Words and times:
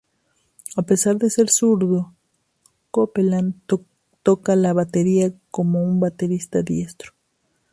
A 0.77 0.81
pesar 0.81 1.17
de 1.19 1.29
ser 1.29 1.51
zurdo, 1.51 2.15
Copeland 2.89 3.53
toca 4.23 4.55
la 4.55 4.73
batería 4.73 5.31
como 5.51 5.83
un 5.83 5.99
baterista 5.99 6.63
diestro. 6.63 7.11